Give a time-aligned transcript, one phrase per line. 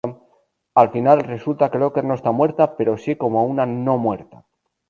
[0.81, 4.47] Al final, resulta que Looker no está muerta, pero si como una "no-muerta".